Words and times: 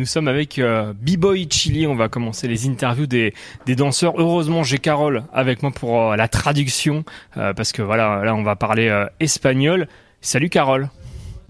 Nous 0.00 0.06
sommes 0.06 0.28
avec 0.28 0.58
euh, 0.58 0.94
B-Boy 0.98 1.46
Chili. 1.50 1.86
On 1.86 1.94
va 1.94 2.08
commencer 2.08 2.48
les 2.48 2.66
interviews 2.66 3.06
des, 3.06 3.34
des 3.66 3.76
danseurs. 3.76 4.14
Heureusement, 4.16 4.62
j'ai 4.62 4.78
Carole 4.78 5.24
avec 5.30 5.62
moi 5.62 5.72
pour 5.72 6.00
euh, 6.00 6.16
la 6.16 6.26
traduction 6.26 7.04
euh, 7.36 7.52
parce 7.52 7.70
que 7.72 7.82
voilà, 7.82 8.24
là, 8.24 8.34
on 8.34 8.42
va 8.42 8.56
parler 8.56 8.88
euh, 8.88 9.04
espagnol. 9.20 9.88
Salut 10.22 10.48
Carole. 10.48 10.88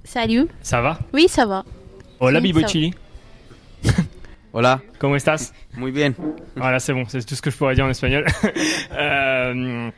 Salut. 0.03 0.49
Ça 0.63 0.81
va? 0.81 0.99
Oui, 1.13 1.27
ça 1.29 1.47
va. 1.47 1.65
Hola 2.19 2.41
B-Boy. 2.41 2.67
Chili. 2.67 2.93
Hola, 4.53 4.81
¿Cómo 4.99 5.15
estás? 5.15 5.53
muy 5.77 5.93
bien. 5.93 6.13
Voilà, 6.57 6.81
c'est 6.81 6.93
bon, 6.93 7.05
c'est 7.07 7.25
tout 7.25 7.37
ce 7.37 7.43
que 7.43 7.53
je 7.53 7.57
pourrais 7.57 7.77
dire 7.77 7.85
en 7.85 7.91
espagnol. 7.91 8.27
Euh, 8.93 9.91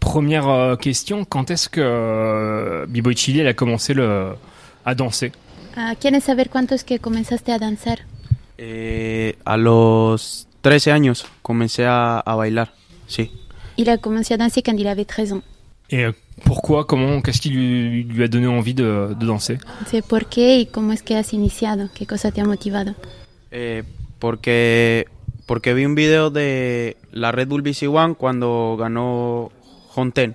première 0.00 0.78
question, 0.80 1.26
quand 1.26 1.50
est-ce 1.50 1.68
que 1.68 1.82
euh, 1.82 2.86
B-Boy 2.86 3.14
Chili 3.14 3.40
elle 3.40 3.48
a 3.48 3.52
commencé 3.52 3.92
le, 3.92 4.30
à 4.86 4.94
danser? 4.94 5.30
Ah, 5.80 5.94
¿Quieres 5.94 6.24
saber 6.24 6.50
cuánto 6.50 6.74
es 6.74 6.82
que 6.82 6.98
comenzaste 6.98 7.52
a 7.52 7.58
danzar? 7.60 8.00
Eh, 8.58 9.36
a 9.44 9.56
los 9.56 10.48
13 10.62 10.90
años 10.90 11.24
comencé 11.40 11.86
a, 11.86 12.18
a 12.18 12.34
bailar, 12.34 12.72
sí. 13.06 13.30
Il 13.76 13.88
a 13.88 13.96
commencé 13.98 14.34
à 14.34 14.38
danser 14.38 14.64
quand 14.64 14.76
il 14.76 14.88
avait 14.88 15.04
13 15.04 15.34
ans. 15.34 15.42
Et 15.88 16.04
euh, 16.04 16.12
pourquoi, 16.42 16.84
comment, 16.84 17.22
qu'est-ce 17.22 17.40
qui 17.40 17.50
lui, 17.50 18.02
lui 18.02 18.24
a 18.24 18.26
donné 18.26 18.48
envie 18.48 18.74
de, 18.74 19.14
de 19.14 19.24
danser 19.24 19.58
Sé 19.86 20.02
por 20.02 20.26
qué 20.26 20.58
y 20.58 20.66
cómo 20.66 20.92
es 20.92 21.04
que 21.04 21.14
has 21.14 21.32
iniciado, 21.32 21.88
qué 21.94 22.06
cosa 22.06 22.32
te 22.32 22.40
ha 22.40 22.44
motivado. 22.44 22.96
Eh, 23.52 23.84
porque, 24.18 25.06
porque 25.46 25.74
vi 25.74 25.84
un 25.84 25.94
video 25.94 26.30
de 26.30 26.96
la 27.12 27.30
Red 27.30 27.46
Bull 27.46 27.62
BC 27.62 27.86
One 27.86 28.16
cuando 28.16 28.76
ganó 28.76 29.52
Honten. 29.94 30.34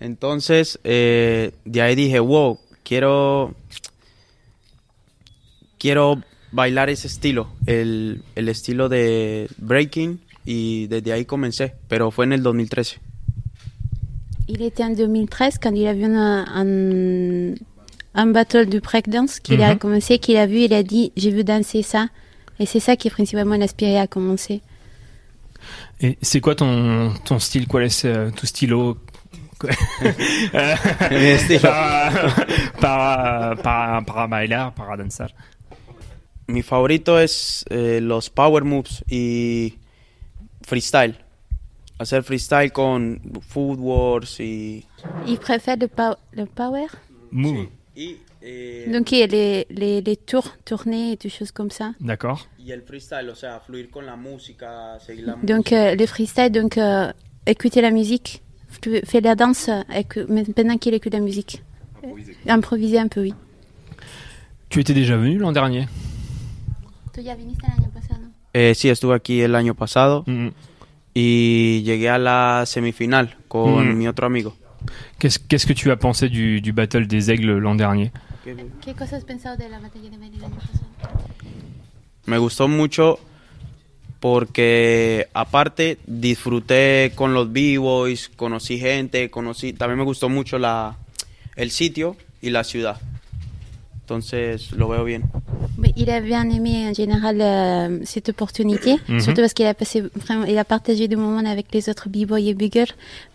Entonces, 0.00 0.80
eh, 0.82 1.52
de 1.64 1.82
ahí 1.82 1.94
dije, 1.94 2.18
wow, 2.18 2.58
quiero, 2.82 3.54
quiero 5.78 6.20
bailar 6.52 6.88
ese 6.90 7.06
estilo, 7.08 7.48
el, 7.66 8.22
el 8.34 8.48
estilo 8.48 8.88
de 8.88 9.48
breaking, 9.58 10.20
y 10.46 10.86
desde 10.86 11.12
ahí 11.12 11.24
comencé, 11.24 11.74
pero 11.88 12.10
fue 12.10 12.24
en 12.24 12.32
el 12.32 12.42
2013. 12.42 13.00
Il 14.50 14.62
était 14.62 14.82
en 14.82 14.94
2013 14.94 15.58
quand 15.62 15.74
il 15.74 15.86
a 15.86 15.92
vu 15.92 16.04
un, 16.04 16.44
un, 16.46 17.54
un 18.14 18.26
battle 18.32 18.66
du 18.66 18.80
breakdance 18.80 19.40
qu'il 19.40 19.62
a 19.62 19.74
Mhm. 19.74 19.78
commencé, 19.78 20.18
qu'il 20.18 20.38
a 20.38 20.46
vu, 20.46 20.60
il 20.60 20.72
a 20.72 20.82
dit 20.82 21.12
j'ai 21.16 21.30
vu 21.30 21.44
danser 21.44 21.82
ça. 21.82 22.08
Et 22.58 22.64
c'est 22.66 22.80
ça 22.80 22.96
qui 22.96 23.10
principalement 23.10 23.56
l'inspiré 23.56 23.98
à 23.98 24.06
commencer. 24.06 24.62
Et 26.00 26.16
c'est 26.22 26.40
quoi 26.40 26.54
ton, 26.54 27.12
ton 27.26 27.38
style? 27.38 27.68
Quoi 27.68 27.84
est 27.84 28.04
euh, 28.06 28.30
tu 28.34 28.46
stylo? 28.46 28.96
Euh, 30.54 31.36
para, 31.60 32.36
para, 32.80 33.56
para, 33.56 34.02
para 34.02 34.26
bailar, 34.28 34.72
para 34.74 34.96
danzar. 34.96 35.30
Mi 36.48 36.62
favorito 36.62 37.18
es 37.20 37.64
eh, 37.68 38.00
los 38.00 38.30
power 38.30 38.64
moves 38.64 39.04
y 39.10 39.74
freestyle. 40.62 41.14
Hacer 41.98 42.22
freestyle 42.22 42.70
con 42.72 43.20
footworks 43.48 44.40
y... 44.40 44.84
Il 45.26 45.38
préfère 45.38 45.76
le, 45.76 45.88
pow- 45.88 46.16
le 46.32 46.46
power? 46.46 46.86
Move, 47.30 47.68
Y, 47.94 48.16
eh, 48.40 48.86
Donc 48.90 49.12
il 49.12 49.18
y 49.18 49.22
a 49.24 49.26
les, 49.26 49.66
les, 49.68 50.00
les 50.00 50.16
tours, 50.16 50.56
tournées 50.64 51.12
et 51.12 51.16
des 51.16 51.28
choses 51.28 51.50
comme 51.52 51.70
ça. 51.70 51.92
d'accord. 52.00 52.46
y 52.58 52.70
el 52.72 52.82
freestyle, 52.82 53.28
o 53.30 53.34
sea, 53.34 53.60
fluir 53.60 53.90
con 53.90 54.06
la 54.06 54.16
música, 54.16 54.98
seguir 55.00 55.26
la 55.26 55.36
Donc 55.42 55.72
euh, 55.72 55.94
le 55.96 56.06
freestyle, 56.06 56.50
donc 56.52 56.78
euh, 56.78 57.12
écouter 57.46 57.80
la 57.82 57.90
musique, 57.90 58.42
faire 59.04 59.20
la 59.22 59.34
danse 59.34 59.68
pendant 60.56 60.78
qu'il 60.78 60.94
écoute 60.94 61.12
la 61.12 61.20
musique. 61.20 61.62
Improviser 62.46 62.98
un 63.00 63.08
peu, 63.08 63.20
oui. 63.22 63.34
Tu 64.70 64.80
étais 64.80 64.94
déjà 64.94 65.16
venu 65.16 65.36
l'an 65.38 65.50
dernier? 65.52 65.86
Tu 67.18 67.24
ya 67.24 67.34
viniste 67.34 67.66
el 67.66 67.72
año 67.72 67.90
pasado. 67.90 68.20
Eh, 68.52 68.74
sí, 68.76 68.88
estuve 68.88 69.16
aquí 69.16 69.40
el 69.40 69.56
año 69.56 69.74
pasado 69.74 70.22
Mhm. 70.28 70.52
y 71.14 71.82
llegué 71.82 72.08
a 72.10 72.16
la 72.18 72.62
semifinal 72.64 73.36
con 73.48 73.88
Mm. 73.94 73.98
mi 73.98 74.06
otro 74.06 74.24
amigo. 74.28 74.54
Qu'est-ce 75.18 75.40
qu'est-ce 75.48 75.66
que 75.66 75.74
tu 75.74 75.90
as 75.90 75.96
pensé 75.98 76.28
du, 76.28 76.60
du 76.60 76.70
battle 76.72 77.08
des 77.08 77.28
aigles 77.28 77.58
l'an 77.60 77.74
dernier 77.74 78.12
¿Qué 78.84 78.94
cosas 78.94 79.14
has 79.14 79.24
pensado 79.24 79.56
de 79.56 79.68
la 79.68 79.80
batalla 79.80 80.08
de 80.10 80.16
baile 80.16 80.36
el 80.36 80.44
año 80.44 80.54
pasado? 80.54 80.86
Me 82.26 82.38
gustó 82.38 82.68
mucho 82.68 83.18
porque 84.20 85.26
aparte 85.34 85.98
disfruté 86.06 87.10
con 87.16 87.34
los 87.34 87.52
b-boys, 87.52 88.28
conocí 88.36 88.78
gente, 88.78 89.28
conocí, 89.28 89.72
también 89.72 89.98
me 89.98 90.04
gustó 90.04 90.28
mucho 90.28 90.56
la, 90.58 90.96
el 91.56 91.70
sitio 91.72 92.16
y 92.40 92.50
la 92.50 92.62
ciudad. 92.62 93.00
Entonces 94.02 94.70
lo 94.72 94.88
veo 94.88 95.02
bien. 95.04 95.24
Il 95.96 96.10
a 96.10 96.20
bien 96.20 96.48
aimé 96.50 96.88
en 96.90 96.94
général 96.94 97.40
euh, 97.40 97.98
cette 98.04 98.28
opportunité, 98.30 98.96
Mhm. 99.08 99.20
surtout 99.20 99.40
parce 99.42 99.52
qu'il 99.54 99.66
a 99.66 99.74
passé 99.74 100.02
vraiment, 100.16 100.44
il 100.44 100.58
a 100.58 100.64
partagé 100.64 101.06
des 101.08 101.16
moments 101.16 101.48
avec 101.48 101.66
les 101.72 101.88
autres 101.88 102.08
b-boys 102.08 102.40
et 102.40 102.54
bigger 102.54 102.86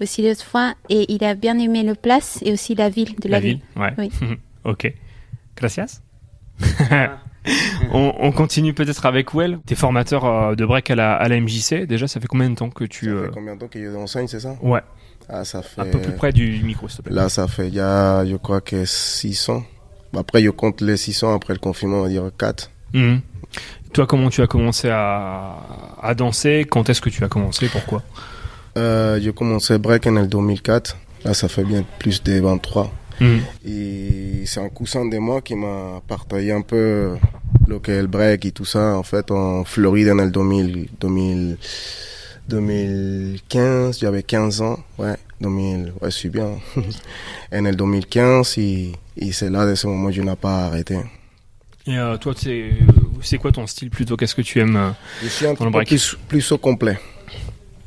aussi 0.02 0.22
l'autre 0.28 0.44
fois, 0.44 0.74
et 0.90 1.06
il 1.14 1.24
a 1.24 1.36
bien 1.36 1.58
aimé 1.60 1.84
le 1.84 1.96
place 1.96 2.40
et 2.44 2.52
aussi 2.52 2.76
la 2.76 2.90
ville 2.90 3.16
de 3.22 3.30
la, 3.30 3.38
La 3.38 3.40
ville 3.40 3.60
Ouais. 3.76 3.94
Oui. 3.98 4.12
ok. 4.66 4.94
Gracias. 5.56 6.02
on, 7.92 8.14
on 8.20 8.32
continue 8.32 8.74
peut-être 8.74 9.06
avec 9.06 9.34
Well. 9.34 9.60
T'es 9.66 9.76
formateur 9.76 10.26
euh, 10.26 10.56
de 10.56 10.66
break 10.66 10.90
à 10.92 10.96
la, 10.96 11.14
à 11.16 11.28
la 11.28 11.40
MJC. 11.40 11.86
Déjà, 11.86 12.08
ça 12.08 12.20
fait 12.20 12.28
combien 12.28 12.50
de 12.50 12.56
temps 12.56 12.70
que 12.70 12.84
tu... 12.86 13.06
Ça 13.06 13.12
euh, 13.12 13.26
fait 13.26 13.32
combien 13.34 13.56
de 13.56 13.60
temps 13.60 13.68
que 13.68 13.80
je 13.84 13.96
enseigne, 13.96 14.28
c'est 14.28 14.40
ça? 14.40 14.56
Ouais, 14.62 14.82
Ah, 15.30 15.44
ça 15.44 15.62
fait. 15.62 15.82
un 15.82 15.86
peu 15.86 16.00
plus 16.00 16.14
près 16.14 16.32
du 16.32 16.62
micro, 16.64 16.88
s'il 16.88 16.98
te 17.00 17.02
plaît. 17.04 17.14
Là, 17.16 17.30
ça 17.30 17.48
fait, 17.48 17.68
il 17.68 17.74
y 17.76 17.80
a, 17.80 18.26
je 18.26 18.36
crois 18.36 18.62
que 18.62 18.86
600. 18.86 19.64
Après, 20.18 20.42
je 20.44 20.50
compte 20.50 20.82
les 20.82 20.98
600 20.98 21.36
après 21.36 21.54
le 21.54 21.60
confinement, 21.60 22.00
on 22.00 22.04
va 22.04 22.10
dire 22.10 22.30
4. 22.38 22.70
Mhm. 22.94 23.22
Toi, 23.94 24.08
comment 24.08 24.30
tu 24.30 24.42
as 24.42 24.48
commencé 24.48 24.90
à, 24.90 25.58
à 26.02 26.14
danser? 26.16 26.66
Quand 26.70 26.90
est-ce 26.90 27.02
que 27.02 27.10
tu 27.10 27.24
as 27.24 27.28
commencé? 27.28 27.68
Pourquoi? 27.68 28.02
Euh, 28.78 29.20
j'ai 29.22 29.32
commencé 29.34 29.78
break 29.78 30.08
en 30.08 30.16
el 30.16 30.28
2004. 30.28 30.98
Là, 31.26 31.34
ça 31.34 31.48
fait 31.48 31.64
bien 31.64 31.84
plus 32.00 32.24
de 32.24 32.40
23. 32.40 32.92
Mhm. 33.22 33.42
Et 33.66 34.44
c'est 34.46 34.60
un 34.60 34.70
cousin 34.70 35.06
de 35.06 35.18
moi 35.20 35.42
qui 35.42 35.56
m'a 35.56 36.02
partagé 36.08 36.52
un 36.52 36.62
peu 36.62 37.16
lo 37.68 37.80
que 37.80 37.92
est 37.92 38.02
le 38.02 38.08
break 38.08 38.46
et 38.46 38.52
tout 38.52 38.66
ça. 38.66 38.96
En 38.98 39.04
fait, 39.04 39.30
en 39.30 39.64
Floride, 39.64 40.10
en 40.10 40.18
el 40.20 40.32
2000, 40.32 40.88
2000, 41.00 41.58
2015, 42.50 44.00
j'avais 44.00 44.24
15 44.24 44.62
ans. 44.62 44.80
Ouais, 44.98 45.16
2000, 45.44 45.94
ouais, 46.02 46.10
je 46.10 46.16
suis 46.16 46.30
bien. 46.30 46.58
en 47.54 47.66
el 47.66 47.76
2015, 47.76 48.58
et, 48.58 48.94
et 49.18 49.32
c'est 49.32 49.50
là, 49.50 49.66
de 49.66 49.76
ce 49.76 49.88
moment, 49.88 50.12
je 50.12 50.22
n'ai 50.22 50.36
pas 50.36 50.66
arrêté. 50.66 50.98
Et 51.86 51.98
euh, 51.98 52.18
toi, 52.18 52.34
c'est 53.22 53.38
quoi 53.38 53.52
ton 53.52 53.68
style 53.68 53.90
plutôt? 53.90 54.16
Qu'est-ce 54.16 54.36
que 54.36 54.42
tu 54.42 54.60
aimes 54.60 54.78
euh 54.78 54.92
Je 55.22 55.28
suis 55.28 55.46
un 55.46 55.54
petit 55.54 55.70
peu 55.70 55.84
plus, 55.84 56.18
plus 56.28 56.52
au 56.52 56.58
complet. 56.58 56.98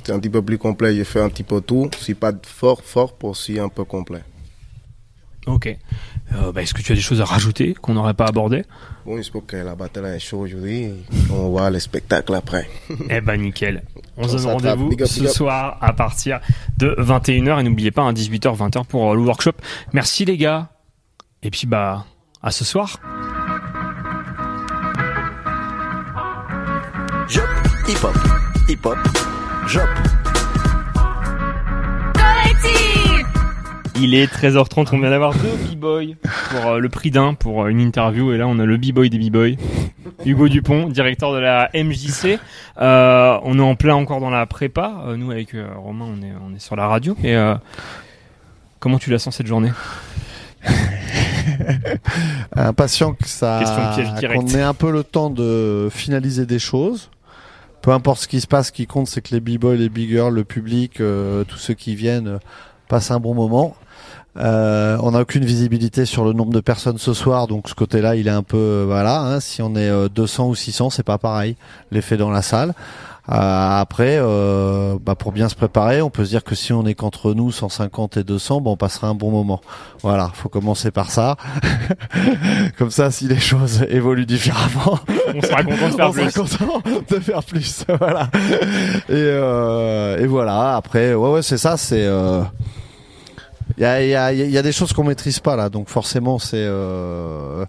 C'est 0.05 0.13
un 0.13 0.19
petit 0.21 0.29
peu 0.29 0.43
plus 0.43 0.59
complet. 0.59 0.95
J'ai 0.95 1.05
fait 1.05 1.21
un 1.21 1.31
petit 1.31 1.43
peu 1.43 1.61
tout. 1.61 1.91
Si 1.99 2.15
pas 2.15 2.33
fort, 2.45 2.83
fort, 2.85 3.15
pour 3.15 3.31
aussi 3.31 3.59
un 3.59 3.69
peu 3.69 3.85
complet. 3.85 4.23
Ok. 5.47 5.69
Euh, 6.35 6.51
bah, 6.53 6.63
Est-ce 6.63 6.75
que 6.75 6.83
tu 6.83 6.91
as 6.93 6.95
des 6.97 7.01
choses 7.01 7.21
à 7.21 7.25
rajouter 7.25 7.75
qu'on 7.75 7.95
n'aurait 7.95 8.15
pas 8.15 8.27
abordées? 8.27 8.65
Bon, 9.05 9.17
j'espère 9.17 9.43
que 9.47 9.57
la 9.57 9.77
bataille 9.77 10.17
est 10.17 10.19
chaude 10.19 10.41
aujourd'hui. 10.47 10.91
On 11.31 11.51
voit 11.51 11.71
le 11.71 11.79
spectacle 11.79 12.35
après. 12.35 12.69
Eh 13.11 13.21
ben 13.21 13.41
nickel. 13.41 13.83
On 14.17 14.27
se 14.27 14.37
On 14.47 14.57
donne 14.59 14.71
rendez-vous 14.81 15.07
ce 15.07 15.23
up. 15.23 15.29
soir 15.29 15.79
à 15.81 15.93
partir 15.93 16.41
de 16.79 16.97
21h 16.99 17.61
et 17.61 17.63
n'oubliez 17.63 17.91
pas 17.93 18.03
un 18.03 18.13
18h 18.13 18.57
20h 18.57 18.85
pour 18.87 19.13
euh, 19.13 19.15
le 19.15 19.21
workshop. 19.23 19.53
Merci 19.93 20.25
les 20.25 20.37
gars. 20.37 20.69
Et 21.43 21.51
puis 21.51 21.67
bah 21.67 22.07
à 22.43 22.51
ce 22.51 22.65
soir. 22.65 22.99
Jop, 27.29 27.43
hip 27.89 28.05
hop, 28.05 28.17
hip 28.69 28.79
hop, 28.85 28.99
Jop. 29.69 29.89
Il 34.01 34.15
est 34.15 34.33
13h30, 34.33 34.89
on 34.93 34.99
vient 34.99 35.11
d'avoir 35.11 35.35
deux 35.35 35.75
b-boys 35.75 36.15
pour 36.51 36.67
euh, 36.67 36.79
le 36.79 36.89
prix 36.89 37.11
d'un 37.11 37.35
pour 37.35 37.65
euh, 37.65 37.69
une 37.69 37.81
interview 37.81 38.33
et 38.33 38.39
là 38.39 38.47
on 38.47 38.59
a 38.59 38.65
le 38.65 38.77
b-boy 38.77 39.11
des 39.11 39.19
b-boys. 39.19 39.57
Hugo 40.25 40.49
Dupont, 40.49 40.89
directeur 40.89 41.33
de 41.33 41.39
la 41.39 41.71
MJC. 41.75 42.39
Euh, 42.81 43.39
on 43.43 43.59
est 43.59 43.63
en 43.63 43.75
plein 43.75 43.95
encore 43.95 44.21
dans 44.21 44.31
la 44.31 44.47
prépa. 44.47 44.93
Nous 45.17 45.31
avec 45.31 45.57
Romain, 45.77 46.07
on 46.09 46.23
est 46.23 46.33
on 46.45 46.55
est 46.55 46.61
sur 46.61 46.77
la 46.77 46.87
radio. 46.87 47.17
Et 47.25 47.37
comment 48.79 48.99
tu 48.99 49.11
la 49.11 49.19
sens 49.19 49.37
cette 49.37 49.47
journée? 49.47 49.73
Impatient 52.57 53.13
que 53.13 53.27
ça 53.27 53.63
qu'on 54.35 54.47
ait 54.49 54.63
un 54.63 54.75
peu 54.75 54.91
le 54.91 55.05
temps 55.05 55.31
de 55.31 55.89
finaliser 55.91 56.47
des 56.47 56.59
choses. 56.59 57.11
Peu 57.87 57.93
importe 57.93 58.23
ce 58.23 58.27
qui 58.27 58.41
se 58.41 58.49
passe, 58.49 58.67
ce 58.67 58.73
qui 58.73 58.89
compte, 58.89 59.07
c'est 59.07 59.21
que 59.21 59.33
les 59.33 59.41
b-boys, 59.41 59.77
les 59.77 59.89
big 59.89 60.09
girls, 60.09 60.35
le 60.35 60.43
public, 60.43 61.01
euh, 61.01 61.45
tous 61.45 61.59
ceux 61.59 61.75
qui 61.75 61.95
viennent 61.95 62.27
euh, 62.27 62.39
passent 62.89 63.13
un 63.13 63.21
bon 63.21 63.33
moment. 63.33 63.77
Euh, 64.39 64.99
on 65.03 65.13
n'a 65.13 65.21
aucune 65.21 65.45
visibilité 65.45 66.05
sur 66.05 66.25
le 66.25 66.33
nombre 66.33 66.53
de 66.53 66.61
personnes 66.61 66.99
ce 66.99 67.15
soir, 67.15 67.47
donc 67.47 67.69
ce 67.69 67.75
côté-là, 67.75 68.17
il 68.17 68.29
est 68.29 68.31
un 68.31 68.43
peu 68.43 68.57
euh, 68.59 68.85
voilà. 68.87 69.21
hein, 69.23 69.41
si 69.41 69.63
on 69.63 69.75
est 69.77 69.89
euh, 69.89 70.09
200 70.09 70.49
ou 70.49 70.55
600, 70.55 70.91
c'est 70.91 71.03
pas 71.03 71.19
pareil. 71.19 71.57
L'effet 71.91 72.17
dans 72.17 72.31
la 72.31 72.43
salle. 72.43 72.75
Euh, 73.29 73.81
après, 73.81 74.19
euh, 74.21 74.99
bah, 75.05 75.17
pour 75.17 75.33
bien 75.33 75.49
se 75.49 75.57
préparer, 75.57 76.01
on 76.01 76.11
peut 76.11 76.25
se 76.25 76.29
dire 76.31 76.45
que 76.45 76.55
si 76.55 76.73
on 76.73 76.87
est 76.87 76.95
qu'entre 76.95 77.35
nous 77.35 77.51
150 77.51 78.19
et 78.19 78.23
200, 78.25 78.61
bah, 78.61 78.71
on 78.71 78.77
passera 78.77 79.09
un 79.09 79.15
bon 79.15 79.33
moment. 79.33 79.61
Voilà, 80.03 80.31
faut 80.33 80.49
commencer 80.49 80.93
par 80.93 81.11
ça. 81.11 81.37
Comme 82.79 82.91
ça, 82.93 83.11
si 83.11 83.27
les 83.27 83.39
choses 83.41 83.83
évoluent 83.89 84.27
différemment, 84.27 85.01
On 85.35 85.41
sera 85.41 85.65
content 85.65 85.89
de 85.89 85.95
faire 85.95 86.09
on 86.41 86.47
sera 86.47 86.47
plus. 86.47 86.67
content 86.67 87.01
de 87.11 87.21
faire 87.21 87.43
plus. 87.43 87.85
voilà. 87.99 88.31
Et, 89.09 89.13
euh, 89.15 90.19
et 90.19 90.27
voilà. 90.27 90.77
Après, 90.77 91.15
ouais, 91.15 91.31
ouais, 91.31 91.43
c'est 91.43 91.59
ça. 91.59 91.77
C'est 91.77 92.05
euh, 92.07 92.43
il 93.79 93.83
y 93.83 94.15
a, 94.15 94.33
y, 94.33 94.63
des 94.63 94.73
choses 94.73 94.93
qu'on 94.93 95.05
maîtrise 95.05 95.41
pas 95.41 95.57
là, 95.57 95.69
donc 95.69 95.89
forcément 95.89 96.39
c'est 96.39 96.57
euh, 96.57 97.67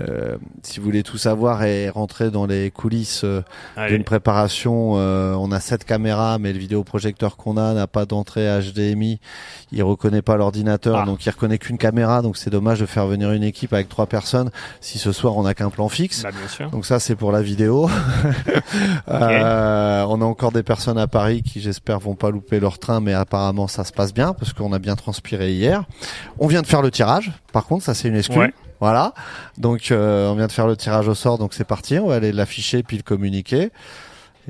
euh, 0.00 0.36
si 0.62 0.80
vous 0.80 0.84
voulez 0.86 1.04
tout 1.04 1.16
savoir 1.16 1.62
et 1.62 1.88
rentrer 1.88 2.32
dans 2.32 2.44
les 2.44 2.72
coulisses 2.72 3.22
euh, 3.24 3.42
d'une 3.88 4.02
préparation, 4.02 4.94
euh, 4.96 5.34
on 5.34 5.52
a 5.52 5.60
sept 5.60 5.84
caméras, 5.84 6.38
mais 6.38 6.52
le 6.52 6.58
vidéoprojecteur 6.58 7.36
qu'on 7.36 7.56
a 7.56 7.72
n'a 7.72 7.86
pas 7.86 8.04
d'entrée 8.04 8.46
HDMI. 8.60 9.20
Il 9.70 9.82
reconnaît 9.84 10.22
pas 10.22 10.36
l'ordinateur, 10.36 11.02
Ah. 11.02 11.04
donc 11.04 11.24
il 11.24 11.30
reconnaît 11.30 11.58
qu'une 11.58 11.78
caméra. 11.78 12.20
Donc 12.22 12.36
c'est 12.36 12.50
dommage 12.50 12.80
de 12.80 12.86
faire 12.86 13.06
venir 13.06 13.30
une 13.30 13.44
équipe 13.44 13.72
avec 13.72 13.88
trois 13.88 14.06
personnes 14.06 14.50
si 14.80 14.98
ce 14.98 15.12
soir 15.12 15.36
on 15.36 15.44
n'a 15.44 15.54
qu'un 15.54 15.70
plan 15.70 15.88
fixe. 15.88 16.22
Bah, 16.24 16.30
bien 16.36 16.48
sûr. 16.48 16.68
Donc 16.70 16.84
ça 16.84 16.98
c'est 16.98 17.14
pour 17.14 17.30
la 17.32 17.42
vidéo. 17.42 17.88
Euh, 19.08 20.04
on 20.08 20.20
a 20.20 20.24
encore 20.24 20.52
des 20.52 20.62
personnes 20.62 20.98
à 20.98 21.06
Paris 21.06 21.42
qui 21.42 21.60
j'espère 21.60 21.98
vont 22.00 22.14
pas 22.14 22.30
louper 22.30 22.60
leur 22.60 22.78
train, 22.78 23.00
mais 23.00 23.14
apparemment 23.14 23.68
ça 23.68 23.84
se 23.84 23.92
passe 23.92 24.12
bien 24.12 24.32
parce 24.32 24.52
qu'on 24.52 24.72
a 24.72 24.78
bien 24.78 24.96
transpiré 24.96 25.52
hier. 25.52 25.84
On 26.38 26.46
vient 26.46 26.62
de 26.62 26.66
faire 26.66 26.82
le 26.82 26.90
tirage. 26.90 27.32
Par 27.52 27.66
contre 27.66 27.84
ça 27.84 27.94
c'est 27.94 28.08
une 28.08 28.16
excuse. 28.16 28.36
Ouais. 28.36 28.52
Voilà. 28.80 29.14
Donc 29.58 29.90
euh, 29.90 30.28
on 30.30 30.34
vient 30.34 30.46
de 30.46 30.52
faire 30.52 30.66
le 30.66 30.76
tirage 30.76 31.08
au 31.08 31.14
sort, 31.14 31.38
donc 31.38 31.54
c'est 31.54 31.64
parti. 31.64 31.98
On 31.98 32.08
va 32.08 32.16
aller 32.16 32.32
l'afficher 32.32 32.82
puis 32.82 32.96
le 32.96 33.02
communiquer. 33.02 33.70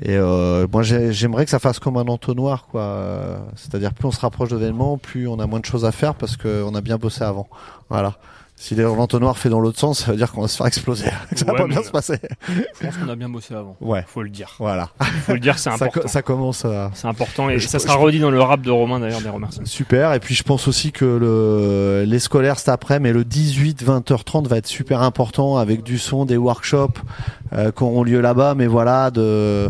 Et 0.02 0.16
euh, 0.16 0.66
moi 0.70 0.82
j'ai- 0.82 1.12
j'aimerais 1.12 1.44
que 1.44 1.50
ça 1.50 1.58
fasse 1.58 1.78
comme 1.78 1.96
un 1.96 2.06
entonnoir, 2.06 2.66
quoi. 2.70 3.38
C'est-à-dire 3.56 3.94
plus 3.94 4.06
on 4.06 4.10
se 4.10 4.20
rapproche 4.20 4.50
de 4.50 4.56
l'événement, 4.56 4.98
plus 4.98 5.26
on 5.28 5.38
a 5.40 5.46
moins 5.46 5.60
de 5.60 5.64
choses 5.64 5.84
à 5.84 5.92
faire 5.92 6.14
parce 6.14 6.36
qu'on 6.36 6.74
a 6.74 6.80
bien 6.80 6.96
bossé 6.98 7.22
avant. 7.24 7.48
Voilà. 7.88 8.14
Si 8.58 8.74
l'entonnoir 8.74 9.36
fait 9.36 9.50
dans 9.50 9.60
l'autre 9.60 9.78
sens, 9.78 9.98
ça 10.04 10.12
veut 10.12 10.16
dire 10.16 10.32
qu'on 10.32 10.40
va 10.40 10.48
se 10.48 10.56
faire 10.56 10.66
exploser. 10.66 11.04
ça 11.36 11.44
va 11.44 11.52
pas 11.54 11.66
bien 11.66 11.82
se 11.82 11.90
passer. 11.90 12.18
Je 12.48 12.86
pense 12.86 12.96
qu'on 12.96 13.08
a 13.10 13.14
bien 13.14 13.28
bossé 13.28 13.54
avant. 13.54 13.76
Ouais. 13.82 14.02
Faut 14.08 14.22
le 14.22 14.30
dire. 14.30 14.54
Voilà. 14.58 14.88
Faut 15.26 15.34
le 15.34 15.40
dire, 15.40 15.58
c'est 15.58 15.64
Ça, 15.70 15.74
important. 15.74 16.00
co- 16.00 16.08
ça 16.08 16.22
commence 16.22 16.64
à... 16.64 16.90
C'est 16.94 17.06
important 17.06 17.50
et 17.50 17.58
Je- 17.58 17.68
ça 17.68 17.76
je- 17.76 17.82
sera 17.82 17.96
redit 17.96 18.18
dans 18.18 18.30
le 18.30 18.40
rap 18.40 18.62
de 18.62 18.70
Romain 18.70 18.98
d'ailleurs 18.98 19.20
des 19.20 19.28
remerciements. 19.28 19.66
Super. 19.66 20.14
Et 20.14 20.20
puis 20.20 20.34
je 20.34 20.42
pense 20.42 20.68
aussi 20.68 20.90
que 20.90 21.04
le, 21.04 22.04
les 22.06 22.18
scolaires 22.18 22.58
cet 22.58 22.70
après, 22.70 22.98
mais 22.98 23.12
le 23.12 23.24
18, 23.24 23.84
20h30 23.84 24.48
va 24.48 24.56
être 24.56 24.66
super 24.66 25.02
important 25.02 25.58
avec 25.58 25.82
du 25.82 25.98
son, 25.98 26.24
des 26.24 26.38
workshops 26.38 26.98
euh, 27.52 27.70
qui 27.72 27.82
auront 27.82 28.04
lieu 28.04 28.22
là-bas. 28.22 28.54
Mais 28.54 28.66
voilà, 28.68 29.10
de, 29.10 29.68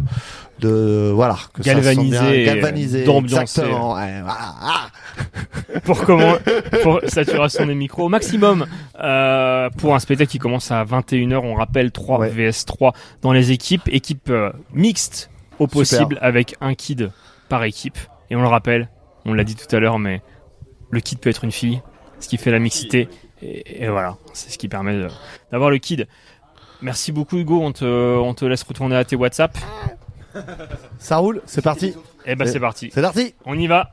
de 0.61 1.11
voilà, 1.13 1.37
que 1.55 1.65
ça 1.65 1.71
se 1.75 1.81
bien, 1.81 1.83
Galvaniser 1.93 2.45
galvaniser, 2.45 3.05
d'ambiancer. 3.05 3.43
exactement. 3.63 3.95
ouais, 3.95 4.21
voilà. 4.23 4.55
Ah 4.63 4.87
pour 5.85 6.05
comment 6.05 6.35
pour 6.83 7.01
saturation 7.07 7.67
des 7.67 7.75
micros 7.75 8.05
au 8.05 8.09
maximum. 8.09 8.67
Euh, 9.01 9.69
pour 9.79 9.95
un 9.95 9.99
spectacle 9.99 10.31
qui 10.31 10.39
commence 10.39 10.71
à 10.71 10.85
21h 10.85 11.37
on 11.39 11.55
rappelle 11.55 11.91
3 11.93 12.19
Ouais. 12.21 12.29
vs 12.31 12.65
3 12.67 12.93
dans 13.23 13.33
les 13.33 13.53
équipes. 13.53 13.89
Équipe 13.89 14.31
euh, 14.31 14.51
mixte 14.73 15.31
au 15.59 15.67
possible 15.67 16.19
avec 16.21 16.55
un 16.61 16.75
kid 16.75 17.11
par 17.49 17.65
équipe. 17.65 17.99
Et 18.31 18.37
on 18.37 18.43
le 18.43 18.49
rappelle 18.49 18.89
on 19.25 19.33
l'a 19.35 19.45
dit 19.45 19.57
tout 19.57 19.75
à 19.75 19.81
l'heure 19.81 19.99
mais 19.99 20.23
le 20.91 21.01
kid 21.01 21.19
peut 21.19 21.31
être 21.31 21.45
une 21.45 21.53
fille 21.53 21.81
ce 22.21 22.29
qui 22.29 22.37
fait 22.39 22.51
la 22.51 22.59
mixité. 22.59 23.09
Et, 23.43 23.85
et 23.85 23.89
voilà 23.89 24.17
c'est 24.33 24.51
ce 24.51 24.59
qui 24.59 24.69
permet 24.69 25.07
d'avoir 25.53 25.71
le 25.71 25.79
kid. 25.79 26.07
Merci 26.83 27.11
beaucoup 27.13 27.39
Hugo. 27.39 27.61
On 27.63 27.73
te, 27.73 27.85
on 28.19 28.35
te 28.35 28.45
laisse 28.45 28.63
retourner 28.63 28.97
à 28.97 29.05
tes 29.05 29.17
WhatsApp. 29.17 29.57
Ça 30.99 31.17
roule, 31.17 31.41
c'est 31.47 31.63
parti. 31.63 31.95
et 32.27 32.35
bah 32.35 32.45
Et- 32.45 32.49
c'est 32.49 32.61
parti. 32.61 32.91
C'est 32.93 33.01
parti. 33.01 33.35
on 33.47 33.59
y 33.59 33.67
va 33.67 33.91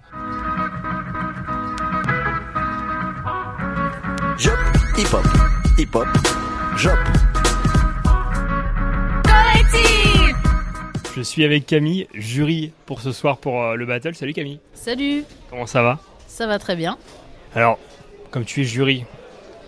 hip-hop, 4.98 5.26
hip-hop, 5.78 6.08
Jop. 6.78 6.98
je 11.16 11.22
suis 11.22 11.44
avec 11.44 11.66
Camille 11.66 12.08
jury 12.14 12.72
pour 12.86 13.02
ce 13.02 13.12
soir 13.12 13.38
pour 13.38 13.62
euh, 13.64 13.76
le 13.76 13.86
battle. 13.86 14.16
Salut 14.16 14.34
Camille. 14.34 14.60
Salut, 14.74 15.24
comment 15.50 15.68
ça 15.68 15.82
va? 15.84 16.00
Ça 16.28 16.48
va 16.48 16.58
très 16.60 16.76
bien. 16.76 16.98
Alors, 17.56 17.78
comme 18.32 18.46
tu 18.46 18.62
es 18.62 18.64
jury, 18.64 19.06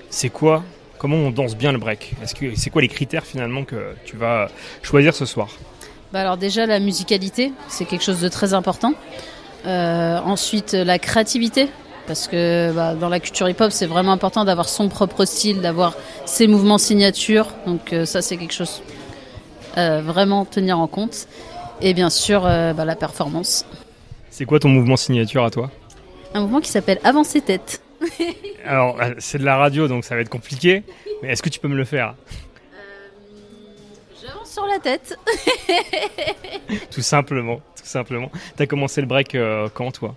c'est 0.09 0.29
quoi 0.29 0.63
Comment 0.97 1.17
on 1.17 1.29
danse 1.29 1.55
bien 1.55 1.71
le 1.71 1.77
break? 1.77 2.13
Est-ce 2.23 2.33
que 2.33 2.55
c'est 2.55 2.69
quoi 2.69 2.81
les 2.81 2.87
critères 2.87 3.25
finalement 3.25 3.63
que 3.63 3.95
tu 4.05 4.17
vas 4.17 4.49
choisir 4.81 5.13
ce 5.13 5.25
soir? 5.25 5.49
Bah 6.13 6.21
alors 6.21 6.37
déjà 6.37 6.65
la 6.65 6.79
musicalité, 6.79 7.51
c'est 7.67 7.85
quelque 7.85 8.03
chose 8.03 8.21
de 8.21 8.29
très 8.29 8.53
important. 8.53 8.93
Euh, 9.65 10.19
ensuite 10.19 10.73
la 10.73 10.99
créativité, 10.99 11.67
parce 12.07 12.27
que 12.27 12.71
bah, 12.73 12.95
dans 12.95 13.09
la 13.09 13.19
culture 13.19 13.49
hip-hop 13.49 13.71
c'est 13.71 13.85
vraiment 13.85 14.11
important 14.11 14.45
d'avoir 14.45 14.69
son 14.69 14.89
propre 14.89 15.25
style, 15.25 15.61
d'avoir 15.61 15.95
ses 16.25 16.47
mouvements 16.47 16.77
signatures. 16.77 17.47
Donc 17.65 17.93
euh, 17.93 18.05
ça 18.05 18.21
c'est 18.21 18.37
quelque 18.37 18.53
chose 18.53 18.81
euh, 19.77 20.01
vraiment 20.01 20.45
tenir 20.45 20.79
en 20.79 20.87
compte. 20.87 21.27
Et 21.81 21.93
bien 21.93 22.09
sûr 22.09 22.45
euh, 22.45 22.73
bah, 22.73 22.85
la 22.85 22.95
performance. 22.95 23.65
C'est 24.29 24.45
quoi 24.45 24.59
ton 24.59 24.69
mouvement 24.69 24.95
signature 24.95 25.43
à 25.43 25.49
toi? 25.49 25.69
Un 26.33 26.41
mouvement 26.41 26.61
qui 26.61 26.69
s'appelle 26.69 26.99
avancer 27.03 27.41
tête. 27.41 27.81
Alors, 28.65 28.99
euh, 29.01 29.13
c'est 29.19 29.37
de 29.37 29.45
la 29.45 29.57
radio 29.57 29.87
donc 29.87 30.05
ça 30.05 30.15
va 30.15 30.21
être 30.21 30.29
compliqué, 30.29 30.83
mais 31.21 31.29
est-ce 31.29 31.41
que 31.41 31.49
tu 31.49 31.59
peux 31.59 31.67
me 31.67 31.75
le 31.75 31.85
faire? 31.85 32.15
J'avance 34.21 34.51
sur 34.51 34.65
la 34.65 34.79
tête. 34.79 35.17
Tout 36.91 37.01
simplement, 37.01 37.57
tout 37.57 37.85
simplement. 37.85 38.31
T'as 38.55 38.65
commencé 38.65 39.01
le 39.01 39.07
break 39.07 39.37
quand 39.73 39.91
toi? 39.91 40.15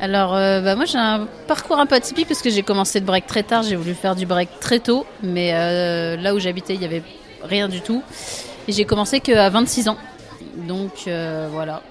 Alors, 0.00 0.34
euh, 0.34 0.60
bah, 0.60 0.76
moi 0.76 0.84
j'ai 0.84 0.98
un 0.98 1.26
parcours 1.48 1.78
un 1.78 1.86
peu 1.86 1.96
atypique 1.96 2.28
parce 2.28 2.40
que 2.40 2.50
j'ai 2.50 2.62
commencé 2.62 3.00
le 3.00 3.06
break 3.06 3.26
très 3.26 3.42
tard. 3.42 3.62
J'ai 3.64 3.74
voulu 3.74 3.94
faire 3.94 4.14
du 4.14 4.26
break 4.26 4.48
très 4.60 4.78
tôt, 4.78 5.06
mais 5.22 5.50
euh, 5.54 6.16
là 6.16 6.34
où 6.34 6.38
j'habitais, 6.38 6.74
il 6.74 6.80
n'y 6.80 6.86
avait 6.86 7.02
rien 7.42 7.68
du 7.68 7.80
tout. 7.80 8.02
Et 8.68 8.72
j'ai 8.72 8.84
commencé 8.84 9.20
qu'à 9.20 9.50
26 9.50 9.88
ans. 9.88 9.98
Donc 10.56 10.92
euh, 11.08 11.48
voilà. 11.50 11.82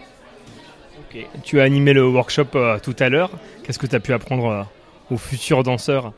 Ok. 0.99 1.25
Tu 1.43 1.59
as 1.59 1.63
animé 1.63 1.93
le 1.93 2.07
workshop 2.07 2.57
tout 2.81 2.95
à 2.99 3.09
l'heure. 3.09 3.31
Qu'est-ce 3.63 3.79
que 3.79 3.87
tu 3.87 3.95
as 3.95 3.99
pu 3.99 4.13
apprendre 4.13 4.67
aux 5.11 5.17
futurs 5.17 5.63
danseurs? 5.63 6.13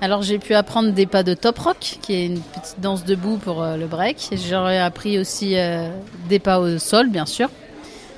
Alors 0.00 0.22
j'ai 0.22 0.38
pu 0.38 0.54
apprendre 0.54 0.92
des 0.92 1.06
pas 1.06 1.22
de 1.22 1.34
top 1.34 1.58
rock, 1.58 1.98
qui 2.00 2.14
est 2.14 2.26
une 2.26 2.40
petite 2.40 2.80
danse 2.80 3.04
debout 3.04 3.36
pour 3.36 3.64
le 3.64 3.86
break. 3.86 4.30
J'aurais 4.48 4.78
appris 4.78 5.18
aussi 5.18 5.56
des 6.28 6.38
pas 6.38 6.60
au 6.60 6.78
sol, 6.78 7.10
bien 7.10 7.26
sûr. 7.26 7.50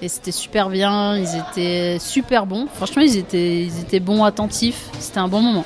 Et 0.03 0.09
c'était 0.09 0.33
super 0.33 0.69
bien, 0.69 1.17
ils 1.17 1.37
étaient 1.37 1.99
super 2.01 2.45
bons. 2.45 2.67
Franchement, 2.67 3.03
ils 3.03 3.17
étaient, 3.17 3.63
ils 3.63 3.81
étaient 3.81 4.01
bons, 4.01 4.25
attentifs. 4.25 4.91
C'était 4.99 5.21
un 5.21 5.29
bon 5.29 5.41
moment. 5.41 5.65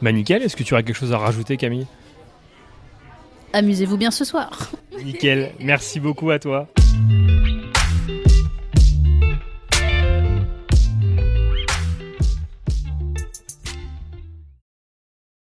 Bah 0.00 0.10
nickel, 0.10 0.42
est-ce 0.42 0.56
que 0.56 0.62
tu 0.62 0.72
aurais 0.72 0.82
quelque 0.82 0.96
chose 0.96 1.12
à 1.12 1.18
rajouter 1.18 1.58
Camille? 1.58 1.86
Amusez-vous 3.52 3.98
bien 3.98 4.10
ce 4.10 4.24
soir. 4.24 4.70
Nickel, 5.04 5.52
merci 5.60 6.00
beaucoup 6.00 6.30
à 6.30 6.38
toi. 6.38 6.66